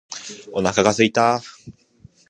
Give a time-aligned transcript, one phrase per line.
[0.51, 1.41] お腹が空いた。